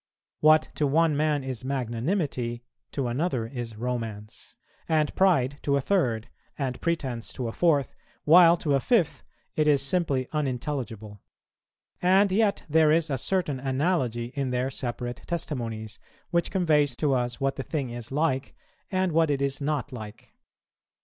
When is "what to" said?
0.39-0.87